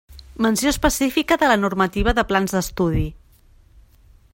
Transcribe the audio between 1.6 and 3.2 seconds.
normativa de plans d'estudi.